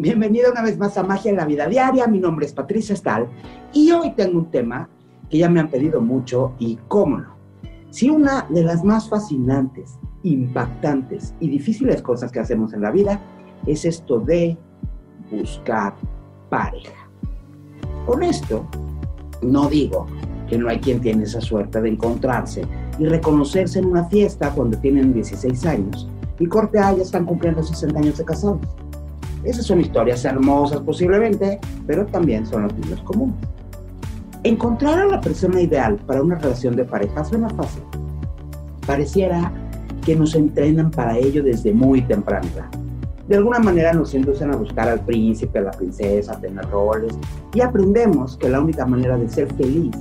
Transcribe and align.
Bienvenida 0.00 0.50
una 0.50 0.62
vez 0.62 0.78
más 0.78 0.96
a 0.96 1.02
Magia 1.02 1.30
en 1.30 1.36
la 1.36 1.44
Vida 1.44 1.66
Diaria. 1.66 2.06
Mi 2.06 2.18
nombre 2.18 2.46
es 2.46 2.54
Patricia 2.54 2.96
Stahl 2.96 3.28
y 3.74 3.90
hoy 3.90 4.12
tengo 4.12 4.38
un 4.38 4.50
tema 4.50 4.88
que 5.28 5.36
ya 5.36 5.50
me 5.50 5.60
han 5.60 5.68
pedido 5.68 6.00
mucho 6.00 6.54
y 6.58 6.78
cómo 6.88 7.18
no. 7.18 7.36
Si 7.90 8.08
una 8.08 8.46
de 8.48 8.62
las 8.62 8.82
más 8.82 9.10
fascinantes, 9.10 9.98
impactantes 10.22 11.34
y 11.38 11.50
difíciles 11.50 12.00
cosas 12.00 12.32
que 12.32 12.40
hacemos 12.40 12.72
en 12.72 12.80
la 12.80 12.90
vida 12.90 13.20
es 13.66 13.84
esto 13.84 14.20
de 14.20 14.56
buscar 15.30 15.92
pareja. 16.48 17.10
Con 18.06 18.22
esto, 18.22 18.66
no 19.42 19.68
digo 19.68 20.06
que 20.48 20.56
no 20.56 20.70
hay 20.70 20.78
quien 20.78 21.02
tiene 21.02 21.24
esa 21.24 21.42
suerte 21.42 21.78
de 21.82 21.90
encontrarse 21.90 22.62
y 22.98 23.04
reconocerse 23.04 23.80
en 23.80 23.84
una 23.84 24.06
fiesta 24.06 24.50
cuando 24.54 24.78
tienen 24.78 25.12
16 25.12 25.66
años 25.66 26.08
y 26.38 26.46
corte 26.46 26.78
A 26.78 26.96
ya 26.96 27.02
están 27.02 27.26
cumpliendo 27.26 27.62
60 27.62 27.98
años 27.98 28.16
de 28.16 28.24
casados. 28.24 28.60
Esas 29.44 29.66
son 29.66 29.80
historias 29.80 30.24
hermosas 30.24 30.80
posiblemente, 30.80 31.58
pero 31.86 32.06
también 32.06 32.46
son 32.46 32.64
los 32.64 32.74
niños 32.74 33.00
comunes. 33.02 33.36
Encontrar 34.42 34.98
a 34.98 35.06
la 35.06 35.20
persona 35.20 35.60
ideal 35.60 35.96
para 36.06 36.22
una 36.22 36.36
relación 36.36 36.76
de 36.76 36.84
pareja 36.84 37.24
suena 37.24 37.48
fácil. 37.50 37.82
Pareciera 38.86 39.52
que 40.04 40.16
nos 40.16 40.34
entrenan 40.34 40.90
para 40.90 41.18
ello 41.18 41.42
desde 41.42 41.72
muy 41.72 42.02
temprana 42.02 42.46
edad. 42.54 42.70
De 43.28 43.36
alguna 43.36 43.60
manera 43.60 43.92
nos 43.92 44.12
inducen 44.14 44.50
a 44.52 44.56
buscar 44.56 44.88
al 44.88 45.00
príncipe, 45.04 45.58
a 45.58 45.62
la 45.62 45.70
princesa, 45.70 46.32
a 46.32 46.40
tener 46.40 46.68
roles 46.70 47.16
y 47.54 47.60
aprendemos 47.60 48.36
que 48.36 48.48
la 48.48 48.60
única 48.60 48.84
manera 48.84 49.16
de 49.16 49.28
ser 49.28 49.52
feliz 49.54 49.94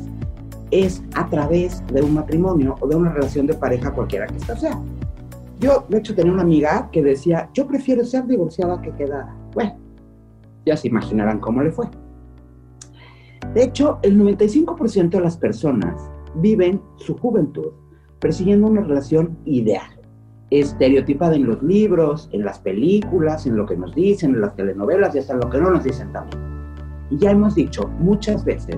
es 0.72 1.04
a 1.16 1.28
través 1.30 1.84
de 1.94 2.02
un 2.02 2.14
matrimonio 2.14 2.76
o 2.80 2.88
de 2.88 2.96
una 2.96 3.12
relación 3.12 3.46
de 3.46 3.54
pareja 3.54 3.92
cualquiera 3.92 4.26
que 4.28 4.38
esta 4.38 4.58
sea. 4.58 4.80
Yo, 5.60 5.86
de 5.90 5.98
hecho, 5.98 6.16
tenía 6.16 6.32
una 6.32 6.44
amiga 6.44 6.90
que 6.92 7.04
decía, 7.04 7.50
yo 7.54 7.68
prefiero 7.68 8.06
ser 8.06 8.26
divorciada 8.26 8.82
que 8.82 8.92
quedada. 8.92 9.36
Ya 10.66 10.78
se 10.78 10.88
imaginarán 10.88 11.40
cómo 11.40 11.62
le 11.64 11.72
fue. 11.72 11.88
De 13.54 13.64
hecho, 13.64 14.00
el 14.04 14.20
95% 14.20 15.10
de 15.10 15.22
las 15.22 15.38
personas 15.38 16.10
viven 16.36 16.82
su 16.98 17.18
juventud 17.18 17.72
persiguiendo 18.20 18.68
una 18.68 18.82
relación 18.82 19.38
ideal, 19.46 19.90
estereotipada 20.50 21.36
en 21.36 21.48
los 21.48 21.64
libros, 21.64 22.30
en 22.32 22.44
las 22.44 22.60
películas, 22.60 23.46
en 23.46 23.56
lo 23.56 23.66
que 23.66 23.78
nos 23.78 23.96
dicen, 23.96 24.36
en 24.36 24.42
las 24.42 24.56
telenovelas 24.56 25.16
y 25.16 25.20
hasta 25.20 25.34
en 25.34 25.40
lo 25.40 25.50
que 25.50 25.60
no 25.60 25.72
nos 25.72 25.84
dicen 25.84 26.12
también. 26.12 26.42
Y 27.10 27.18
ya 27.18 27.32
hemos 27.32 27.56
dicho 27.56 27.90
muchas 28.00 28.44
veces 28.44 28.78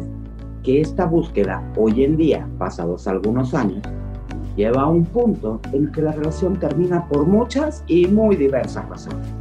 que 0.63 0.81
esta 0.81 1.05
búsqueda 1.05 1.67
hoy 1.75 2.03
en 2.03 2.17
día, 2.17 2.47
pasados 2.57 3.07
algunos 3.07 3.53
años, 3.53 3.81
lleva 4.55 4.83
a 4.83 4.87
un 4.87 5.05
punto 5.05 5.59
en 5.73 5.91
que 5.91 6.01
la 6.01 6.11
relación 6.11 6.59
termina 6.59 7.07
por 7.07 7.25
muchas 7.25 7.83
y 7.87 8.05
muy 8.07 8.35
diversas 8.35 8.87
razones. 8.87 9.40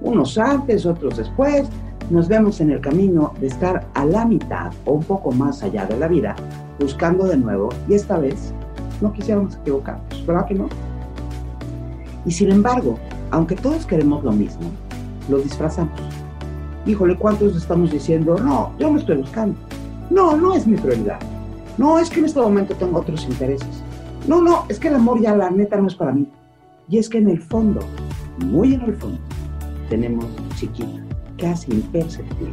Unos 0.00 0.38
antes, 0.38 0.86
otros 0.86 1.16
después, 1.16 1.68
nos 2.10 2.28
vemos 2.28 2.60
en 2.60 2.70
el 2.70 2.80
camino 2.80 3.32
de 3.40 3.48
estar 3.48 3.86
a 3.94 4.04
la 4.04 4.24
mitad 4.24 4.72
o 4.84 4.92
un 4.92 5.04
poco 5.04 5.32
más 5.32 5.62
allá 5.62 5.84
de 5.86 5.98
la 5.98 6.08
vida, 6.08 6.36
buscando 6.78 7.26
de 7.26 7.36
nuevo 7.36 7.68
y 7.88 7.94
esta 7.94 8.18
vez 8.18 8.52
no 9.00 9.12
quisiéramos 9.12 9.56
equivocarnos, 9.56 10.26
¿verdad 10.26 10.46
que 10.46 10.54
no? 10.54 10.68
Y 12.24 12.30
sin 12.30 12.50
embargo, 12.50 12.98
aunque 13.30 13.56
todos 13.56 13.86
queremos 13.86 14.24
lo 14.24 14.32
mismo, 14.32 14.70
lo 15.28 15.38
disfrazamos. 15.38 15.98
Híjole, 16.86 17.16
¿cuántos 17.16 17.56
estamos 17.56 17.90
diciendo, 17.90 18.38
no, 18.38 18.72
yo 18.78 18.90
me 18.90 19.00
estoy 19.00 19.18
buscando? 19.18 19.58
No, 20.10 20.36
no 20.36 20.54
es 20.54 20.66
mi 20.66 20.76
prioridad. 20.76 21.18
No, 21.76 21.98
es 21.98 22.08
que 22.08 22.20
en 22.20 22.26
este 22.26 22.40
momento 22.40 22.74
tengo 22.74 22.98
otros 22.98 23.24
intereses. 23.24 23.82
No, 24.26 24.40
no, 24.40 24.64
es 24.68 24.78
que 24.78 24.88
el 24.88 24.94
amor 24.94 25.20
ya 25.20 25.36
la 25.36 25.50
neta 25.50 25.76
no 25.76 25.86
es 25.86 25.94
para 25.94 26.12
mí. 26.12 26.26
Y 26.88 26.98
es 26.98 27.08
que 27.08 27.18
en 27.18 27.28
el 27.28 27.40
fondo, 27.40 27.80
muy 28.46 28.74
en 28.74 28.82
el 28.82 28.94
fondo, 28.94 29.20
tenemos 29.88 30.26
chiquito, 30.56 31.00
casi 31.38 31.72
imperceptible, 31.72 32.52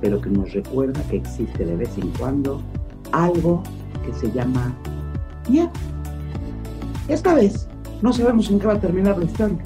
pero 0.00 0.20
que 0.20 0.30
nos 0.30 0.52
recuerda 0.52 1.00
que 1.08 1.16
existe 1.16 1.64
de 1.64 1.76
vez 1.76 1.96
en 1.98 2.08
cuando 2.18 2.60
algo 3.12 3.62
que 4.04 4.12
se 4.14 4.30
llama 4.32 4.74
miedo. 5.48 5.70
Esta 7.08 7.34
vez 7.34 7.68
no 8.00 8.12
sabemos 8.12 8.50
en 8.50 8.58
qué 8.58 8.66
va 8.66 8.74
a 8.74 8.80
terminar 8.80 9.18
la 9.18 9.24
historia. 9.24 9.58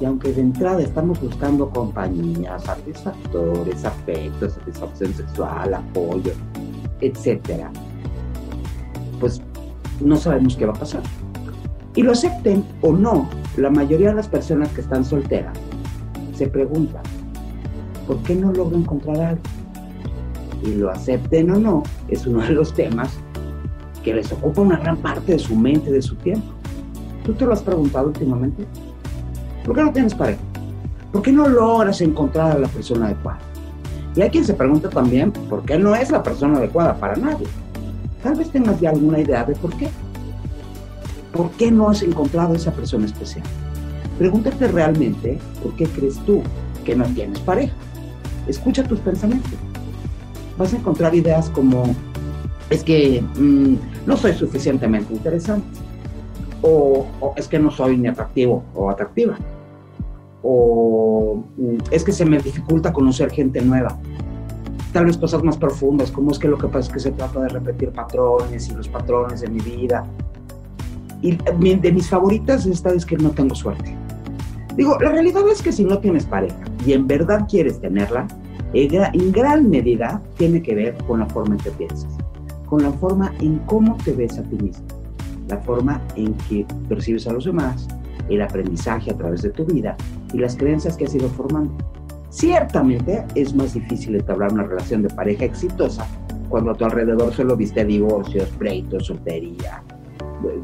Y 0.00 0.04
aunque 0.04 0.32
de 0.32 0.40
entrada 0.40 0.82
estamos 0.82 1.20
buscando 1.20 1.70
compañía, 1.70 2.58
satisfactores, 2.58 3.84
afecto, 3.84 4.50
satisfacción 4.50 5.14
sexual, 5.14 5.74
apoyo, 5.74 6.32
etcétera, 7.00 7.70
pues 9.20 9.40
no 10.00 10.16
sabemos 10.16 10.56
qué 10.56 10.66
va 10.66 10.72
a 10.72 10.78
pasar. 10.78 11.02
Y 11.94 12.02
lo 12.02 12.12
acepten 12.12 12.64
o 12.80 12.92
no, 12.92 13.28
la 13.56 13.70
mayoría 13.70 14.08
de 14.08 14.16
las 14.16 14.26
personas 14.26 14.70
que 14.70 14.80
están 14.80 15.04
solteras 15.04 15.56
se 16.34 16.46
preguntan, 16.46 17.02
¿por 18.06 18.18
qué 18.22 18.34
no 18.34 18.52
logro 18.52 18.76
encontrar 18.76 19.20
algo? 19.20 19.42
Y 20.62 20.74
lo 20.74 20.90
acepten 20.90 21.50
o 21.50 21.58
no, 21.58 21.82
es 22.08 22.26
uno 22.26 22.40
de 22.42 22.50
los 22.50 22.72
temas 22.72 23.18
que 24.02 24.14
les 24.14 24.30
ocupa 24.32 24.62
una 24.62 24.78
gran 24.78 24.96
parte 24.96 25.32
de 25.32 25.38
su 25.38 25.54
mente, 25.56 25.90
de 25.90 26.02
su 26.02 26.14
tiempo. 26.16 26.46
¿Tú 27.24 27.34
te 27.34 27.46
lo 27.46 27.52
has 27.52 27.62
preguntado 27.62 28.08
últimamente? 28.08 28.66
¿Por 29.64 29.74
qué 29.76 29.82
no 29.82 29.92
tienes 29.92 30.14
pareja? 30.14 30.40
¿Por 31.12 31.22
qué 31.22 31.32
no 31.32 31.48
logras 31.48 32.00
encontrar 32.00 32.52
a 32.52 32.58
la 32.58 32.68
persona 32.68 33.06
adecuada? 33.06 33.38
Y 34.14 34.22
hay 34.22 34.30
quien 34.30 34.44
se 34.44 34.54
pregunta 34.54 34.90
también, 34.90 35.32
¿por 35.32 35.64
qué 35.64 35.78
no 35.78 35.94
es 35.94 36.10
la 36.10 36.22
persona 36.22 36.58
adecuada 36.58 36.94
para 36.94 37.16
nadie? 37.16 37.46
Tal 38.22 38.34
vez 38.34 38.50
tengas 38.50 38.80
ya 38.80 38.90
alguna 38.90 39.20
idea 39.20 39.44
de 39.44 39.54
por 39.54 39.74
qué. 39.76 39.88
¿Por 41.32 41.50
qué 41.52 41.70
no 41.70 41.88
has 41.88 42.02
encontrado 42.02 42.52
a 42.52 42.56
esa 42.56 42.72
persona 42.72 43.06
especial? 43.06 43.44
Pregúntate 44.18 44.68
realmente 44.68 45.38
por 45.62 45.74
qué 45.76 45.86
crees 45.86 46.18
tú 46.24 46.42
que 46.84 46.94
no 46.94 47.04
tienes 47.06 47.38
pareja. 47.40 47.72
Escucha 48.46 48.84
tus 48.84 49.00
pensamientos. 49.00 49.52
Vas 50.58 50.72
a 50.74 50.76
encontrar 50.76 51.14
ideas 51.14 51.48
como, 51.50 51.84
es 52.70 52.84
que 52.84 53.22
mm, 53.38 53.74
no 54.06 54.16
soy 54.16 54.34
suficientemente 54.34 55.12
interesante, 55.12 55.66
o, 56.60 57.06
es 57.36 57.48
que 57.48 57.58
no 57.58 57.70
soy 57.70 57.96
ni 57.96 58.08
atractivo 58.08 58.62
o 58.74 58.90
atractiva, 58.90 59.36
o 60.42 61.42
mm, 61.56 61.76
es 61.90 62.04
que 62.04 62.12
se 62.12 62.24
me 62.24 62.38
dificulta 62.38 62.92
conocer 62.92 63.30
gente 63.30 63.60
nueva, 63.62 63.98
tal 64.92 65.06
vez 65.06 65.16
cosas 65.16 65.42
más 65.42 65.56
profundas, 65.56 66.10
como 66.10 66.30
es 66.30 66.38
que 66.38 66.48
lo 66.48 66.58
que 66.58 66.68
pasa 66.68 66.80
es 66.80 66.88
que 66.90 67.00
se 67.00 67.12
trata 67.12 67.40
de 67.40 67.48
repetir 67.48 67.90
patrones 67.90 68.68
y 68.68 68.74
los 68.74 68.88
patrones 68.88 69.40
de 69.40 69.48
mi 69.48 69.60
vida. 69.60 70.04
Y 71.22 71.36
de 71.36 71.92
mis 71.92 72.08
favoritas 72.08 72.66
esta 72.66 72.90
vez 72.90 73.06
que 73.06 73.16
no 73.16 73.30
tengo 73.30 73.54
suerte. 73.54 73.96
Digo, 74.76 74.98
la 75.00 75.10
realidad 75.10 75.46
es 75.48 75.60
que 75.62 75.72
si 75.72 75.84
no 75.84 75.98
tienes 75.98 76.24
pareja 76.24 76.56
y 76.86 76.94
en 76.94 77.06
verdad 77.06 77.46
quieres 77.48 77.80
tenerla, 77.80 78.26
en 78.72 79.32
gran 79.32 79.68
medida 79.68 80.22
tiene 80.38 80.62
que 80.62 80.74
ver 80.74 80.96
con 81.06 81.20
la 81.20 81.26
forma 81.26 81.56
en 81.56 81.60
que 81.60 81.70
piensas, 81.72 82.16
con 82.66 82.82
la 82.82 82.90
forma 82.92 83.32
en 83.40 83.58
cómo 83.66 83.98
te 84.02 84.12
ves 84.12 84.38
a 84.38 84.42
ti 84.44 84.56
mismo, 84.56 84.86
la 85.48 85.58
forma 85.58 86.00
en 86.16 86.32
que 86.48 86.66
percibes 86.88 87.26
a 87.26 87.34
los 87.34 87.44
demás, 87.44 87.86
el 88.30 88.40
aprendizaje 88.40 89.10
a 89.10 89.16
través 89.16 89.42
de 89.42 89.50
tu 89.50 89.66
vida 89.66 89.94
y 90.32 90.38
las 90.38 90.56
creencias 90.56 90.96
que 90.96 91.04
has 91.04 91.14
ido 91.14 91.28
formando. 91.28 91.72
Ciertamente 92.30 93.26
es 93.34 93.54
más 93.54 93.74
difícil 93.74 94.14
entablar 94.14 94.54
una 94.54 94.62
relación 94.62 95.02
de 95.02 95.10
pareja 95.10 95.44
exitosa 95.44 96.06
cuando 96.48 96.70
a 96.70 96.74
tu 96.74 96.86
alrededor 96.86 97.30
solo 97.34 97.56
viste 97.56 97.84
divorcios, 97.84 98.48
pleitos, 98.58 99.06
soltería, 99.06 99.82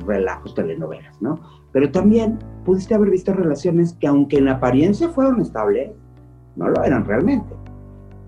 relajos, 0.06 0.55
telenovelas, 0.55 1.21
¿no? 1.21 1.38
Pero 1.79 1.93
también 1.93 2.41
pudiste 2.65 2.93
haber 2.93 3.09
visto 3.09 3.33
relaciones 3.33 3.93
que 4.01 4.09
aunque 4.09 4.39
en 4.39 4.49
apariencia 4.49 5.11
fueron 5.11 5.41
estables, 5.41 5.93
no 6.57 6.69
lo 6.69 6.83
eran 6.83 7.05
realmente. 7.05 7.55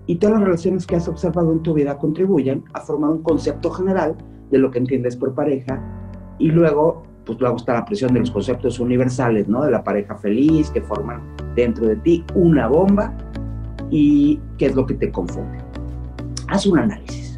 Y 0.05 0.15
todas 0.15 0.35
las 0.35 0.45
relaciones 0.45 0.87
que 0.87 0.95
has 0.95 1.09
observado 1.09 1.51
en 1.51 1.61
tu 1.61 1.73
vida 1.73 1.97
contribuyen 1.97 2.63
a 2.71 2.79
formar 2.79 3.09
un 3.09 3.23
concepto 3.23 3.69
general 3.69 4.15
de 4.51 4.57
lo 4.57 4.71
que 4.71 4.79
entiendes 4.79 5.17
por 5.17 5.35
pareja 5.35 5.81
y 6.39 6.49
luego, 6.49 7.03
pues 7.25 7.41
luego 7.41 7.57
está 7.57 7.73
la 7.73 7.83
presión 7.83 8.13
de 8.13 8.21
los 8.21 8.31
conceptos 8.31 8.79
universales, 8.79 9.49
¿no? 9.49 9.65
De 9.65 9.71
la 9.71 9.83
pareja 9.83 10.15
feliz 10.15 10.69
que 10.69 10.81
forman 10.81 11.19
dentro 11.53 11.85
de 11.87 11.97
ti 11.97 12.23
una 12.33 12.69
bomba 12.69 13.13
y 13.89 14.39
qué 14.57 14.67
es 14.67 14.75
lo 14.77 14.85
que 14.85 14.93
te 14.93 15.11
confunde. 15.11 15.57
Haz 16.47 16.65
un 16.65 16.79
análisis. 16.79 17.37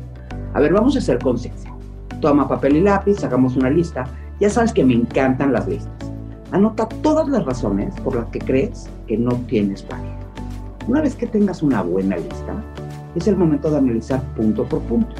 A 0.53 0.59
ver, 0.59 0.73
vamos 0.73 0.95
a 0.95 0.99
hacer 0.99 1.17
conciencia. 1.17 1.73
Toma 2.21 2.47
papel 2.47 2.75
y 2.75 2.81
lápiz, 2.81 3.23
hagamos 3.23 3.57
una 3.57 3.71
lista. 3.71 4.05
Ya 4.39 4.51
sabes 4.51 4.71
que 4.73 4.85
me 4.85 4.93
encantan 4.93 5.53
las 5.53 5.67
listas. 5.67 5.92
Anota 6.53 6.87
todas 7.01 7.27
las 7.29 7.43
razones 7.45 7.95
por 8.01 8.15
las 8.15 8.27
que 8.27 8.37
crees 8.37 8.87
que 9.07 9.17
no 9.17 9.31
tienes 9.47 9.81
pareja. 9.81 10.19
Una 10.87 11.01
vez 11.01 11.15
que 11.15 11.25
tengas 11.25 11.63
una 11.63 11.81
buena 11.81 12.15
lista, 12.15 12.63
es 13.15 13.27
el 13.27 13.35
momento 13.35 13.71
de 13.71 13.79
analizar 13.79 14.21
punto 14.35 14.63
por 14.65 14.79
punto 14.81 15.15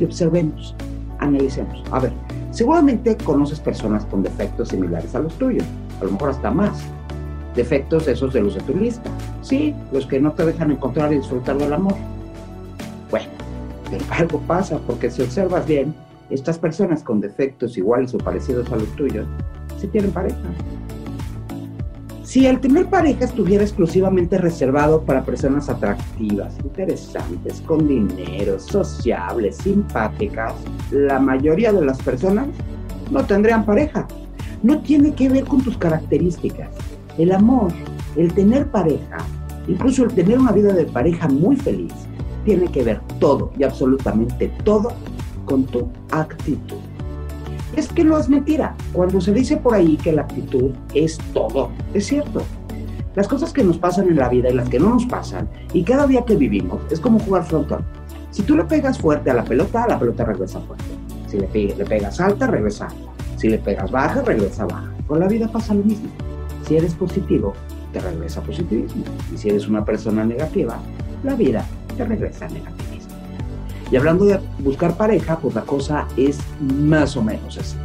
y 0.00 0.04
observemos, 0.04 0.74
analicemos. 1.20 1.84
A 1.92 2.00
ver, 2.00 2.12
seguramente 2.50 3.16
conoces 3.18 3.60
personas 3.60 4.04
con 4.06 4.24
defectos 4.24 4.70
similares 4.70 5.14
a 5.14 5.20
los 5.20 5.32
tuyos, 5.34 5.64
a 6.00 6.04
lo 6.04 6.10
mejor 6.10 6.30
hasta 6.30 6.50
más 6.50 6.82
defectos 7.54 8.08
esos 8.08 8.32
de 8.32 8.42
los 8.42 8.56
de 8.56 8.62
tu 8.62 8.76
lista. 8.76 9.08
Sí, 9.40 9.76
los 9.92 10.04
que 10.04 10.18
no 10.18 10.32
te 10.32 10.44
dejan 10.44 10.72
encontrar 10.72 11.12
y 11.12 11.18
disfrutar 11.18 11.58
del 11.58 11.74
amor. 11.74 11.94
Bueno, 13.08 13.28
pero 13.88 14.04
algo 14.10 14.40
pasa, 14.48 14.80
porque 14.84 15.12
si 15.12 15.22
observas 15.22 15.64
bien, 15.64 15.94
estas 16.28 16.58
personas 16.58 17.04
con 17.04 17.20
defectos 17.20 17.78
iguales 17.78 18.12
o 18.14 18.18
parecidos 18.18 18.72
a 18.72 18.76
los 18.76 18.88
tuyos, 18.96 19.28
se 19.82 19.88
tienen 19.88 20.12
pareja. 20.12 20.38
Si 22.22 22.46
el 22.46 22.60
tener 22.60 22.86
pareja 22.88 23.24
estuviera 23.24 23.64
exclusivamente 23.64 24.38
reservado 24.38 25.02
para 25.02 25.24
personas 25.24 25.68
atractivas, 25.68 26.56
interesantes, 26.62 27.60
con 27.62 27.88
dinero, 27.88 28.60
sociables, 28.60 29.56
simpáticas, 29.56 30.54
la 30.92 31.18
mayoría 31.18 31.72
de 31.72 31.84
las 31.84 32.00
personas 32.00 32.46
no 33.10 33.26
tendrían 33.26 33.66
pareja. 33.66 34.06
No 34.62 34.80
tiene 34.80 35.12
que 35.14 35.28
ver 35.28 35.44
con 35.44 35.60
tus 35.62 35.76
características. 35.76 36.70
El 37.18 37.32
amor, 37.32 37.72
el 38.16 38.32
tener 38.32 38.70
pareja, 38.70 39.18
incluso 39.66 40.04
el 40.04 40.14
tener 40.14 40.38
una 40.38 40.52
vida 40.52 40.72
de 40.72 40.84
pareja 40.84 41.26
muy 41.28 41.56
feliz, 41.56 41.92
tiene 42.44 42.70
que 42.70 42.84
ver 42.84 43.00
todo 43.18 43.50
y 43.58 43.64
absolutamente 43.64 44.48
todo 44.62 44.92
con 45.44 45.64
tu 45.64 45.88
actitud 46.12 46.81
es 47.76 47.88
que 47.88 48.04
no 48.04 48.18
es 48.18 48.28
mentira. 48.28 48.74
Cuando 48.92 49.20
se 49.20 49.32
dice 49.32 49.56
por 49.56 49.74
ahí 49.74 49.96
que 49.96 50.12
la 50.12 50.22
actitud 50.22 50.70
es 50.94 51.18
todo, 51.32 51.70
es 51.94 52.06
cierto. 52.06 52.42
Las 53.14 53.28
cosas 53.28 53.52
que 53.52 53.62
nos 53.62 53.78
pasan 53.78 54.08
en 54.08 54.16
la 54.16 54.28
vida 54.28 54.48
y 54.50 54.54
las 54.54 54.68
que 54.68 54.78
no 54.78 54.90
nos 54.90 55.04
pasan, 55.06 55.48
y 55.72 55.82
cada 55.82 56.06
día 56.06 56.24
que 56.24 56.36
vivimos, 56.36 56.80
es 56.90 56.98
como 56.98 57.18
jugar 57.18 57.44
frontón. 57.44 57.84
Si 58.30 58.42
tú 58.42 58.56
le 58.56 58.64
pegas 58.64 58.98
fuerte 58.98 59.30
a 59.30 59.34
la 59.34 59.44
pelota, 59.44 59.86
la 59.86 59.98
pelota 59.98 60.24
regresa 60.24 60.60
fuerte. 60.60 60.84
Si 61.26 61.38
le, 61.38 61.46
pegas 61.46 62.20
alta, 62.20 62.46
regresa 62.46 62.86
alta. 62.86 63.12
Si 63.36 63.48
le 63.48 63.58
pegas 63.58 63.90
baja, 63.90 64.22
regresa 64.22 64.64
baja. 64.64 64.90
Con 65.06 65.20
la 65.20 65.28
vida 65.28 65.48
pasa 65.48 65.74
lo 65.74 65.82
mismo. 65.82 66.08
Si 66.66 66.76
eres 66.76 66.94
positivo, 66.94 67.52
te 67.92 68.00
regresa 68.00 68.40
positivismo. 68.40 69.04
Y 69.34 69.36
si 69.36 69.50
eres 69.50 69.68
una 69.68 69.84
persona 69.84 70.24
negativa, 70.24 70.78
la 71.22 71.34
vida 71.34 71.66
te 71.96 72.04
regresa 72.04 72.48
negativa. 72.48 72.81
Y 73.92 73.96
hablando 73.96 74.24
de 74.24 74.40
buscar 74.60 74.96
pareja, 74.96 75.38
pues 75.38 75.54
la 75.54 75.62
cosa 75.62 76.08
es 76.16 76.38
más 76.58 77.14
o 77.14 77.22
menos 77.22 77.58
así. 77.58 77.76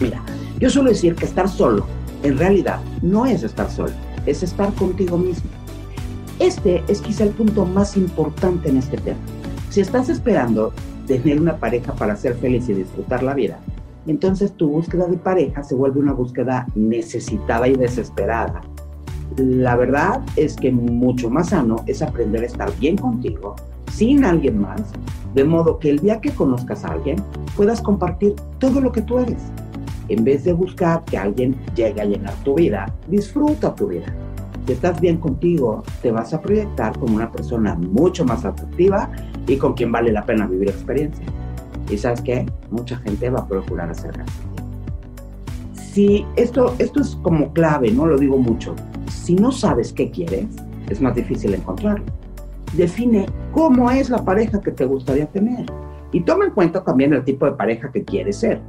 Mira, 0.00 0.22
yo 0.60 0.70
suelo 0.70 0.90
decir 0.90 1.16
que 1.16 1.24
estar 1.24 1.48
solo, 1.48 1.84
en 2.22 2.38
realidad, 2.38 2.80
no 3.02 3.26
es 3.26 3.42
estar 3.42 3.68
solo, 3.68 3.92
es 4.24 4.44
estar 4.44 4.72
contigo 4.74 5.18
mismo. 5.18 5.50
Este 6.38 6.84
es 6.86 7.00
quizá 7.00 7.24
el 7.24 7.30
punto 7.30 7.66
más 7.66 7.96
importante 7.96 8.68
en 8.68 8.76
este 8.76 8.98
tema. 8.98 9.18
Si 9.68 9.80
estás 9.80 10.08
esperando 10.08 10.72
tener 11.08 11.40
una 11.40 11.56
pareja 11.56 11.92
para 11.92 12.14
ser 12.14 12.36
feliz 12.36 12.68
y 12.68 12.74
disfrutar 12.74 13.24
la 13.24 13.34
vida, 13.34 13.58
entonces 14.06 14.52
tu 14.52 14.68
búsqueda 14.68 15.06
de 15.06 15.16
pareja 15.16 15.64
se 15.64 15.74
vuelve 15.74 15.98
una 15.98 16.12
búsqueda 16.12 16.68
necesitada 16.76 17.66
y 17.66 17.74
desesperada. 17.74 18.60
La 19.36 19.74
verdad 19.74 20.22
es 20.36 20.54
que 20.54 20.70
mucho 20.70 21.30
más 21.30 21.48
sano 21.48 21.82
es 21.86 22.00
aprender 22.00 22.44
a 22.44 22.46
estar 22.46 22.72
bien 22.78 22.96
contigo, 22.96 23.56
sin 24.00 24.24
alguien 24.24 24.58
más, 24.58 24.80
de 25.34 25.44
modo 25.44 25.78
que 25.78 25.90
el 25.90 25.98
día 25.98 26.22
que 26.22 26.30
conozcas 26.30 26.86
a 26.86 26.92
alguien 26.92 27.22
puedas 27.54 27.82
compartir 27.82 28.34
todo 28.58 28.80
lo 28.80 28.92
que 28.92 29.02
tú 29.02 29.18
eres. 29.18 29.42
En 30.08 30.24
vez 30.24 30.42
de 30.44 30.54
buscar 30.54 31.04
que 31.04 31.18
alguien 31.18 31.54
llegue 31.76 32.00
a 32.00 32.06
llenar 32.06 32.32
tu 32.42 32.54
vida, 32.54 32.90
disfruta 33.08 33.74
tu 33.74 33.88
vida. 33.88 34.06
Si 34.64 34.72
estás 34.72 34.98
bien 35.02 35.18
contigo, 35.18 35.82
te 36.00 36.12
vas 36.12 36.32
a 36.32 36.40
proyectar 36.40 36.98
como 36.98 37.14
una 37.14 37.30
persona 37.30 37.74
mucho 37.74 38.24
más 38.24 38.46
atractiva 38.46 39.10
y 39.46 39.58
con 39.58 39.74
quien 39.74 39.92
vale 39.92 40.10
la 40.12 40.24
pena 40.24 40.46
vivir 40.46 40.70
experiencia. 40.70 41.26
Y 41.90 41.98
sabes 41.98 42.22
qué? 42.22 42.46
Mucha 42.70 42.96
gente 42.96 43.28
va 43.28 43.40
a 43.40 43.46
procurar 43.46 43.90
acercarse. 43.90 44.32
Si 45.74 46.24
esto, 46.36 46.74
esto 46.78 47.02
es 47.02 47.16
como 47.16 47.52
clave, 47.52 47.92
no 47.92 48.06
lo 48.06 48.16
digo 48.16 48.38
mucho. 48.38 48.74
Si 49.10 49.34
no 49.34 49.52
sabes 49.52 49.92
qué 49.92 50.10
quieres, 50.10 50.46
es 50.88 51.02
más 51.02 51.14
difícil 51.14 51.52
encontrarlo 51.52 52.19
define 52.72 53.26
cómo 53.52 53.90
es 53.90 54.10
la 54.10 54.24
pareja 54.24 54.60
que 54.60 54.70
te 54.70 54.84
gustaría 54.84 55.26
tener. 55.26 55.66
Y 56.12 56.22
toma 56.22 56.46
en 56.46 56.52
cuenta 56.52 56.82
también 56.82 57.12
el 57.12 57.24
tipo 57.24 57.46
de 57.46 57.52
pareja 57.52 57.90
que 57.92 58.04
quieres 58.04 58.36
ser, 58.36 58.60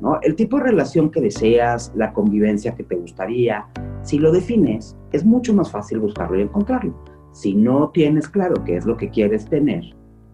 ¿no? 0.00 0.18
El 0.22 0.34
tipo 0.34 0.56
de 0.56 0.64
relación 0.64 1.10
que 1.10 1.20
deseas, 1.20 1.92
la 1.94 2.12
convivencia 2.12 2.74
que 2.74 2.82
te 2.82 2.96
gustaría. 2.96 3.66
Si 4.02 4.18
lo 4.18 4.32
defines, 4.32 4.96
es 5.12 5.24
mucho 5.24 5.54
más 5.54 5.70
fácil 5.70 6.00
buscarlo 6.00 6.38
y 6.38 6.42
encontrarlo. 6.42 6.94
Si 7.32 7.54
no 7.54 7.90
tienes 7.90 8.28
claro 8.28 8.64
qué 8.64 8.76
es 8.76 8.84
lo 8.84 8.96
que 8.96 9.10
quieres 9.10 9.46
tener, 9.46 9.84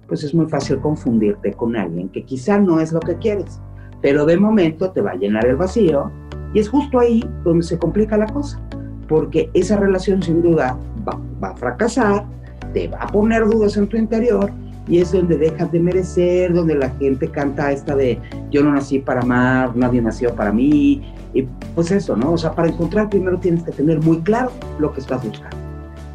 pues 0.06 0.24
es 0.24 0.34
muy 0.34 0.46
fácil 0.46 0.78
confundirte 0.80 1.52
con 1.52 1.76
alguien 1.76 2.08
que 2.08 2.24
quizá 2.24 2.58
no 2.58 2.80
es 2.80 2.92
lo 2.92 3.00
que 3.00 3.16
quieres, 3.16 3.60
pero 4.00 4.24
de 4.26 4.38
momento 4.38 4.90
te 4.90 5.00
va 5.00 5.12
a 5.12 5.16
llenar 5.16 5.46
el 5.46 5.56
vacío 5.56 6.10
y 6.52 6.60
es 6.60 6.68
justo 6.68 6.98
ahí 6.98 7.24
donde 7.42 7.64
se 7.64 7.78
complica 7.78 8.16
la 8.16 8.26
cosa, 8.26 8.60
porque 9.08 9.50
esa 9.54 9.76
relación 9.76 10.22
sin 10.22 10.42
duda 10.42 10.78
va, 11.06 11.20
va 11.42 11.48
a 11.48 11.56
fracasar, 11.56 12.26
te 12.74 12.88
va 12.88 12.98
a 12.98 13.06
poner 13.06 13.46
dudas 13.46 13.76
en 13.78 13.86
tu 13.86 13.96
interior 13.96 14.50
y 14.86 14.98
es 14.98 15.12
donde 15.12 15.38
dejas 15.38 15.72
de 15.72 15.80
merecer, 15.80 16.52
donde 16.52 16.74
la 16.74 16.90
gente 16.90 17.28
canta 17.28 17.72
esta 17.72 17.96
de 17.96 18.20
yo 18.50 18.62
no 18.62 18.72
nací 18.72 18.98
para 18.98 19.22
amar, 19.22 19.74
nadie 19.74 20.02
nació 20.02 20.34
para 20.34 20.52
mí, 20.52 21.02
y 21.32 21.42
pues 21.74 21.90
eso, 21.90 22.16
¿no? 22.16 22.32
O 22.32 22.38
sea, 22.38 22.52
para 22.52 22.68
encontrar 22.68 23.08
primero 23.08 23.38
tienes 23.38 23.62
que 23.62 23.72
tener 23.72 24.00
muy 24.02 24.20
claro 24.20 24.52
lo 24.78 24.92
que 24.92 25.00
estás 25.00 25.24
buscando. 25.24 25.56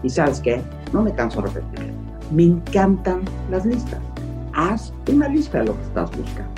Y 0.04 0.10
sabes 0.10 0.40
qué, 0.40 0.62
no 0.94 1.02
me 1.02 1.14
canso 1.14 1.42
de 1.42 1.50
repetir, 1.50 1.92
me 2.32 2.44
encantan 2.44 3.22
las 3.50 3.66
listas. 3.66 4.00
Haz 4.54 4.94
una 5.12 5.28
lista 5.28 5.60
de 5.60 5.66
lo 5.66 5.76
que 5.76 5.84
estás 5.84 6.12
buscando. 6.16 6.52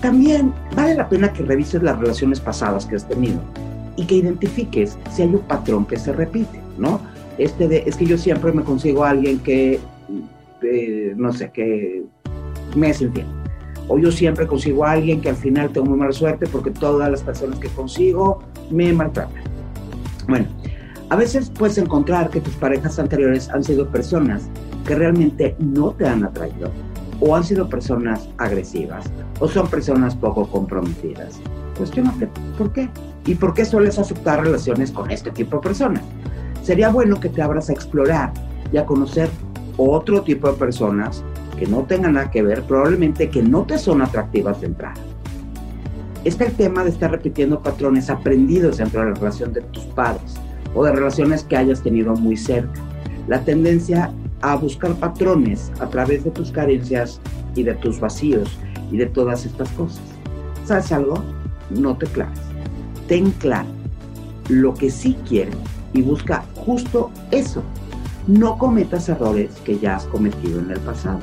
También 0.00 0.52
vale 0.74 0.94
la 0.94 1.08
pena 1.08 1.32
que 1.32 1.42
revises 1.42 1.82
las 1.82 1.98
relaciones 1.98 2.40
pasadas 2.40 2.86
que 2.86 2.96
has 2.96 3.06
tenido 3.06 3.40
y 3.96 4.04
que 4.04 4.16
identifiques 4.16 4.96
si 5.10 5.22
hay 5.22 5.34
un 5.34 5.40
patrón 5.40 5.84
que 5.84 5.96
se 5.96 6.12
repite, 6.12 6.60
¿no? 6.78 7.00
Este 7.38 7.68
de, 7.68 7.84
es 7.86 7.96
que 7.96 8.04
yo 8.04 8.18
siempre 8.18 8.52
me 8.52 8.62
consigo 8.62 9.04
a 9.04 9.10
alguien 9.10 9.38
que, 9.38 9.80
eh, 10.62 11.14
no 11.16 11.32
sé, 11.32 11.50
que 11.50 12.02
me 12.76 12.90
es. 12.90 13.02
O 13.86 13.98
yo 13.98 14.12
siempre 14.12 14.46
consigo 14.46 14.84
a 14.84 14.92
alguien 14.92 15.20
que 15.20 15.30
al 15.30 15.36
final 15.36 15.70
tengo 15.70 15.86
muy 15.86 15.98
mala 15.98 16.12
suerte 16.12 16.46
porque 16.46 16.70
todas 16.70 17.10
las 17.10 17.22
personas 17.22 17.58
que 17.58 17.68
consigo 17.68 18.40
me 18.70 18.92
maltratan. 18.92 19.42
Bueno, 20.28 20.46
a 21.10 21.16
veces 21.16 21.50
puedes 21.50 21.78
encontrar 21.78 22.28
que 22.28 22.40
tus 22.40 22.54
parejas 22.56 22.98
anteriores 22.98 23.48
han 23.48 23.64
sido 23.64 23.88
personas 23.88 24.50
que 24.84 24.94
realmente 24.94 25.56
no 25.58 25.92
te 25.92 26.06
han 26.06 26.24
atraído, 26.24 26.70
o 27.20 27.34
han 27.34 27.44
sido 27.44 27.68
personas 27.68 28.28
agresivas, 28.36 29.06
o 29.40 29.48
son 29.48 29.68
personas 29.68 30.14
poco 30.14 30.46
comprometidas. 30.46 31.40
Cuestiónate, 31.78 32.28
¿por 32.58 32.72
qué? 32.72 32.90
¿Y 33.24 33.34
por 33.36 33.54
qué 33.54 33.64
sueles 33.64 33.98
aceptar 33.98 34.42
relaciones 34.42 34.90
con 34.90 35.10
este 35.10 35.30
tipo 35.30 35.56
de 35.56 35.62
personas? 35.62 36.02
Sería 36.68 36.90
bueno 36.90 37.18
que 37.18 37.30
te 37.30 37.40
abras 37.40 37.70
a 37.70 37.72
explorar 37.72 38.30
y 38.70 38.76
a 38.76 38.84
conocer 38.84 39.30
otro 39.78 40.20
tipo 40.20 40.52
de 40.52 40.58
personas 40.58 41.24
que 41.58 41.66
no 41.66 41.84
tengan 41.84 42.12
nada 42.12 42.30
que 42.30 42.42
ver, 42.42 42.62
probablemente 42.64 43.30
que 43.30 43.42
no 43.42 43.62
te 43.62 43.78
son 43.78 44.02
atractivas 44.02 44.60
de 44.60 44.66
entrada. 44.66 45.00
Está 46.26 46.44
el 46.44 46.52
tema 46.52 46.84
de 46.84 46.90
estar 46.90 47.10
repitiendo 47.10 47.62
patrones 47.62 48.10
aprendidos 48.10 48.76
dentro 48.76 49.00
de 49.00 49.06
la 49.06 49.14
relación 49.14 49.54
de 49.54 49.62
tus 49.62 49.84
padres 49.84 50.34
o 50.74 50.84
de 50.84 50.92
relaciones 50.92 51.42
que 51.42 51.56
hayas 51.56 51.82
tenido 51.82 52.14
muy 52.14 52.36
cerca. 52.36 52.82
La 53.28 53.42
tendencia 53.42 54.12
a 54.42 54.54
buscar 54.56 54.92
patrones 54.96 55.72
a 55.80 55.88
través 55.88 56.22
de 56.22 56.32
tus 56.32 56.52
carencias 56.52 57.18
y 57.54 57.62
de 57.62 57.72
tus 57.76 57.98
vacíos 57.98 58.58
y 58.92 58.98
de 58.98 59.06
todas 59.06 59.46
estas 59.46 59.70
cosas. 59.70 60.02
¿Sabes 60.66 60.92
algo? 60.92 61.24
No 61.70 61.96
te 61.96 62.04
claves. 62.04 62.40
Ten 63.06 63.30
claro 63.30 63.68
lo 64.50 64.74
que 64.74 64.90
sí 64.90 65.16
quieres 65.26 65.56
y 65.92 66.02
busca 66.02 66.44
justo 66.54 67.10
eso. 67.30 67.62
No 68.26 68.58
cometas 68.58 69.08
errores 69.08 69.50
que 69.64 69.78
ya 69.78 69.96
has 69.96 70.04
cometido 70.04 70.60
en 70.60 70.70
el 70.70 70.80
pasado. 70.80 71.20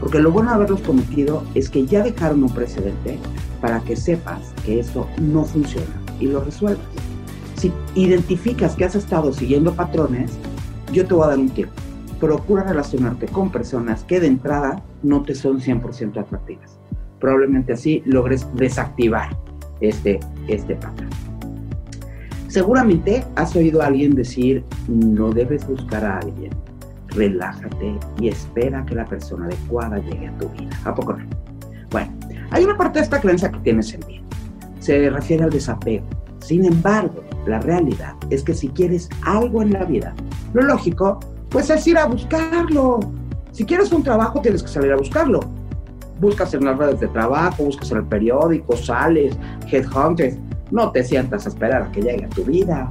Porque 0.00 0.18
lo 0.18 0.32
bueno 0.32 0.50
de 0.50 0.56
haberlos 0.56 0.80
cometido 0.80 1.44
es 1.54 1.68
que 1.68 1.84
ya 1.86 2.02
dejaron 2.02 2.42
un 2.42 2.54
precedente 2.54 3.18
para 3.60 3.80
que 3.80 3.96
sepas 3.96 4.54
que 4.64 4.80
eso 4.80 5.06
no 5.20 5.44
funciona 5.44 6.00
y 6.18 6.26
lo 6.26 6.40
resuelvas. 6.40 6.84
Si 7.56 7.70
identificas 7.94 8.74
que 8.74 8.86
has 8.86 8.94
estado 8.94 9.32
siguiendo 9.34 9.74
patrones, 9.74 10.32
yo 10.92 11.06
te 11.06 11.12
voy 11.12 11.24
a 11.24 11.28
dar 11.28 11.38
un 11.38 11.50
tiempo. 11.50 11.74
Procura 12.18 12.64
relacionarte 12.64 13.26
con 13.26 13.50
personas 13.50 14.04
que 14.04 14.20
de 14.20 14.28
entrada 14.28 14.82
no 15.02 15.22
te 15.22 15.34
son 15.34 15.60
100% 15.60 16.18
atractivas. 16.18 16.78
Probablemente 17.18 17.74
así 17.74 18.02
logres 18.06 18.46
desactivar 18.54 19.36
este, 19.80 20.20
este 20.48 20.74
patrón. 20.76 21.29
Seguramente 22.50 23.24
has 23.36 23.54
oído 23.54 23.80
a 23.80 23.86
alguien 23.86 24.16
decir, 24.16 24.64
no 24.88 25.30
debes 25.30 25.64
buscar 25.68 26.04
a 26.04 26.18
alguien, 26.18 26.50
relájate 27.10 27.96
y 28.18 28.26
espera 28.26 28.84
que 28.86 28.96
la 28.96 29.04
persona 29.04 29.46
adecuada 29.46 29.98
llegue 29.98 30.26
a 30.26 30.36
tu 30.36 30.48
vida. 30.48 30.76
¿A 30.84 30.92
poco 30.92 31.12
no? 31.12 31.24
Bueno, 31.92 32.12
hay 32.50 32.64
una 32.64 32.76
parte 32.76 32.98
de 32.98 33.04
esta 33.04 33.20
creencia 33.20 33.52
que 33.52 33.58
tienes 33.60 33.94
en 33.94 34.00
mí. 34.08 34.20
Se 34.80 35.08
refiere 35.10 35.44
al 35.44 35.50
desapego. 35.50 36.04
Sin 36.40 36.64
embargo, 36.64 37.22
la 37.46 37.60
realidad 37.60 38.16
es 38.30 38.42
que 38.42 38.52
si 38.52 38.66
quieres 38.70 39.08
algo 39.22 39.62
en 39.62 39.72
la 39.72 39.84
vida, 39.84 40.12
lo 40.52 40.62
lógico, 40.62 41.20
pues 41.50 41.70
es 41.70 41.86
ir 41.86 41.98
a 41.98 42.06
buscarlo. 42.06 42.98
Si 43.52 43.64
quieres 43.64 43.92
un 43.92 44.02
trabajo, 44.02 44.40
tienes 44.40 44.64
que 44.64 44.70
salir 44.70 44.90
a 44.90 44.96
buscarlo. 44.96 45.38
Buscas 46.18 46.52
en 46.54 46.64
las 46.64 46.76
redes 46.76 46.98
de 46.98 47.06
trabajo, 47.06 47.62
buscas 47.62 47.92
en 47.92 47.98
el 47.98 48.06
periódico, 48.06 48.76
sales, 48.76 49.38
headhunters 49.70 50.36
no 50.70 50.92
te 50.92 51.02
sientas 51.04 51.46
a 51.46 51.48
esperar 51.48 51.82
a 51.82 51.92
que 51.92 52.02
llegue 52.02 52.24
a 52.24 52.28
tu 52.28 52.44
vida. 52.44 52.88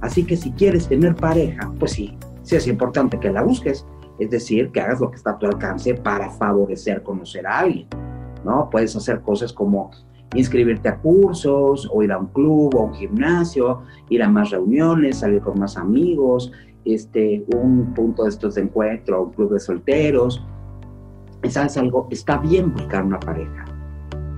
Así 0.00 0.24
que 0.24 0.36
si 0.36 0.52
quieres 0.52 0.88
tener 0.88 1.14
pareja, 1.14 1.72
pues 1.78 1.92
sí, 1.92 2.16
sí 2.42 2.56
es 2.56 2.66
importante 2.66 3.18
que 3.18 3.30
la 3.30 3.42
busques. 3.42 3.86
Es 4.18 4.30
decir, 4.30 4.70
que 4.70 4.80
hagas 4.80 5.00
lo 5.00 5.10
que 5.10 5.16
está 5.16 5.30
a 5.30 5.38
tu 5.38 5.46
alcance 5.46 5.94
para 5.94 6.30
favorecer 6.30 7.02
conocer 7.02 7.46
a 7.46 7.60
alguien. 7.60 7.86
¿no? 8.44 8.68
Puedes 8.70 8.94
hacer 8.96 9.20
cosas 9.20 9.52
como 9.52 9.90
inscribirte 10.34 10.88
a 10.88 10.98
cursos 10.98 11.88
o 11.92 12.02
ir 12.02 12.12
a 12.12 12.18
un 12.18 12.26
club 12.26 12.74
o 12.74 12.82
un 12.82 12.94
gimnasio, 12.94 13.82
ir 14.08 14.22
a 14.22 14.28
más 14.28 14.50
reuniones, 14.50 15.18
salir 15.18 15.40
con 15.40 15.58
más 15.58 15.76
amigos, 15.76 16.52
este, 16.84 17.44
un 17.54 17.92
punto 17.94 18.24
de 18.24 18.30
estos 18.30 18.54
de 18.54 18.62
encuentro, 18.62 19.24
un 19.24 19.32
club 19.32 19.52
de 19.52 19.60
solteros. 19.60 20.44
¿Sabes 21.48 21.76
algo? 21.76 22.06
Está 22.10 22.38
bien 22.38 22.72
buscar 22.72 23.04
una 23.04 23.18
pareja. 23.18 23.64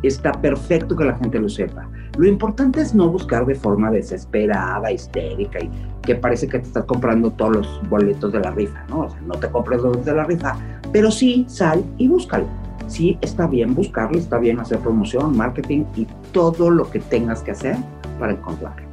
Está 0.03 0.33
perfecto 0.33 0.97
que 0.97 1.05
la 1.05 1.17
gente 1.17 1.39
lo 1.39 1.49
sepa. 1.49 1.89
Lo 2.19 2.27
importante 2.27 2.81
es 2.81 2.95
no 2.95 3.09
buscar 3.09 3.47
de 3.47 3.55
forma 3.55 3.91
desesperada, 3.91 4.91
histérica 4.91 5.61
y 5.61 5.71
que 6.03 6.15
parece 6.17 6.49
que 6.49 6.59
te 6.59 6.67
estás 6.67 6.85
comprando 6.85 7.31
todos 7.31 7.57
los 7.57 7.89
boletos 7.89 8.33
de 8.33 8.41
la 8.41 8.51
rifa, 8.51 8.85
¿no? 8.89 9.03
O 9.03 9.11
sea, 9.11 9.21
no 9.23 9.35
te 9.35 9.49
compres 9.49 9.81
los 9.81 9.93
boletos 9.93 10.07
de 10.07 10.15
la 10.15 10.25
rifa, 10.25 10.57
pero 10.93 11.11
sí 11.11 11.45
sal 11.49 11.85
y 11.97 12.09
búscalo. 12.09 12.47
Sí 12.89 13.17
está 13.23 13.47
bien 13.47 13.75
buscarlo, 13.75 14.19
está 14.19 14.39
bien 14.39 14.61
hacer 14.61 14.79
promoción, 14.81 15.37
marketing 15.37 15.85
y 15.97 16.07
todo 16.33 16.69
lo 16.69 16.91
que 16.91 16.99
tengas 16.99 17.43
que 17.43 17.53
hacer 17.53 17.77
para 18.19 18.33
encontrarlo. 18.33 18.87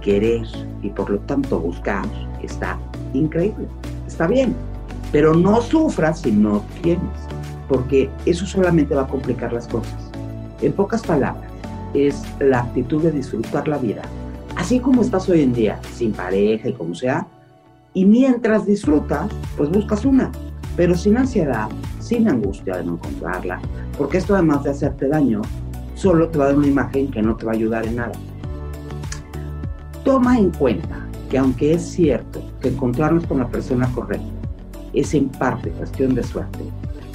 Querer 0.00 0.46
y 0.82 0.90
por 0.90 1.10
lo 1.10 1.18
tanto 1.20 1.58
buscar 1.58 2.04
está 2.42 2.78
increíble, 3.14 3.66
está 4.06 4.26
bien, 4.26 4.54
pero 5.10 5.34
no 5.34 5.60
sufras 5.60 6.20
si 6.20 6.32
no 6.32 6.62
tienes, 6.82 7.02
porque 7.72 8.10
eso 8.26 8.44
solamente 8.44 8.94
va 8.94 9.04
a 9.04 9.06
complicar 9.06 9.50
las 9.50 9.66
cosas. 9.66 9.96
En 10.60 10.74
pocas 10.74 11.00
palabras, 11.02 11.50
es 11.94 12.22
la 12.38 12.60
actitud 12.60 13.02
de 13.02 13.10
disfrutar 13.10 13.66
la 13.66 13.78
vida, 13.78 14.02
así 14.56 14.78
como 14.78 15.00
estás 15.00 15.26
hoy 15.30 15.40
en 15.40 15.54
día, 15.54 15.80
sin 15.94 16.12
pareja 16.12 16.68
y 16.68 16.74
como 16.74 16.94
sea, 16.94 17.26
y 17.94 18.04
mientras 18.04 18.66
disfrutas, 18.66 19.32
pues 19.56 19.70
buscas 19.70 20.04
una, 20.04 20.30
pero 20.76 20.94
sin 20.94 21.16
ansiedad, 21.16 21.70
sin 21.98 22.28
angustia 22.28 22.76
de 22.76 22.84
no 22.84 22.92
encontrarla, 22.92 23.58
porque 23.96 24.18
esto 24.18 24.34
además 24.34 24.64
de 24.64 24.70
hacerte 24.70 25.08
daño, 25.08 25.40
solo 25.94 26.28
te 26.28 26.36
va 26.36 26.44
a 26.44 26.48
dar 26.48 26.58
una 26.58 26.66
imagen 26.66 27.10
que 27.10 27.22
no 27.22 27.36
te 27.36 27.46
va 27.46 27.52
a 27.52 27.54
ayudar 27.54 27.86
en 27.86 27.96
nada. 27.96 28.12
Toma 30.04 30.36
en 30.36 30.50
cuenta 30.50 31.06
que 31.30 31.38
aunque 31.38 31.72
es 31.72 31.82
cierto 31.82 32.42
que 32.60 32.68
encontrarnos 32.68 33.26
con 33.26 33.38
la 33.38 33.48
persona 33.48 33.90
correcta 33.94 34.26
es 34.92 35.14
en 35.14 35.30
parte 35.30 35.70
cuestión 35.70 36.14
de 36.14 36.22
suerte, 36.22 36.64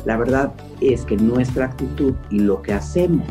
la 0.07 0.15
verdad 0.15 0.53
es 0.79 1.03
que 1.03 1.17
nuestra 1.17 1.65
actitud 1.65 2.13
y 2.29 2.39
lo 2.39 2.61
que 2.61 2.71
hacemos 2.71 3.27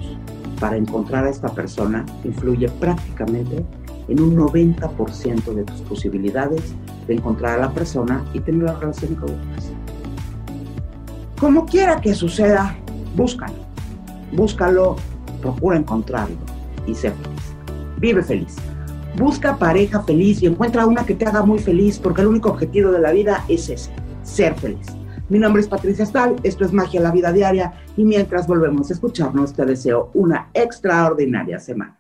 para 0.61 0.77
encontrar 0.77 1.25
a 1.25 1.31
esta 1.31 1.49
persona 1.49 2.05
influye 2.23 2.69
prácticamente 2.69 3.65
en 4.09 4.21
un 4.21 4.37
90% 4.37 5.55
de 5.55 5.65
tus 5.65 5.81
posibilidades 5.81 6.75
de 7.07 7.15
encontrar 7.15 7.59
a 7.59 7.63
la 7.63 7.71
persona 7.73 8.23
y 8.35 8.41
tener 8.41 8.65
la 8.65 8.75
relación 8.75 9.17
que 9.17 9.23
buscas. 9.23 9.73
Como 11.41 11.65
quiera 11.65 11.99
que 11.99 12.15
suceda, 12.15 12.77
búscalo. 13.17 13.57
Búscalo, 14.33 14.97
procura 15.41 15.79
encontrarlo 15.79 16.37
y 16.87 16.95
ser 16.95 17.15
feliz. 17.15 17.55
Vive 17.99 18.23
feliz. 18.23 18.57
Busca 19.17 19.57
pareja 19.57 20.03
feliz 20.03 20.43
y 20.43 20.47
encuentra 20.47 20.87
una 20.87 21.07
que 21.07 21.15
te 21.15 21.25
haga 21.25 21.43
muy 21.43 21.59
feliz 21.59 21.99
porque 21.99 22.21
el 22.21 22.27
único 22.27 22.51
objetivo 22.51 22.91
de 22.91 23.01
la 23.01 23.13
vida 23.13 23.47
es 23.49 23.71
ese, 23.71 23.91
ser 24.23 24.55
feliz. 24.57 24.96
Mi 25.29 25.41
nombre 25.41 25.61
es 25.61 25.67
Patricia 25.67 26.07
Stahl, 26.07 26.37
esto 26.45 26.65
es 26.65 26.73
Magia 26.73 27.01
la 27.01 27.11
Vida 27.11 27.33
Diaria 27.33 27.73
y 27.97 28.05
mientras 28.05 28.47
volvemos 28.47 28.89
a 28.89 28.93
escucharnos 28.93 29.55
te 29.55 29.65
deseo 29.65 30.11
una 30.15 30.51
extraordinaria 30.55 31.59
semana. 31.59 31.99